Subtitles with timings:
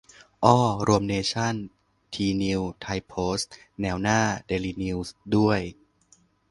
[0.41, 0.57] เอ้อ
[0.87, 1.55] รวมเนชั่น
[2.13, 3.51] ทีนิวส์ ไทยโพสต์
[3.81, 5.59] แนวหน้า เดลินิวส์ ด้วย